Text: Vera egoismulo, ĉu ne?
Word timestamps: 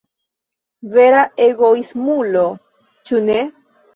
Vera 0.93 1.19
egoismulo, 1.49 2.45
ĉu 3.11 3.21
ne? 3.29 3.39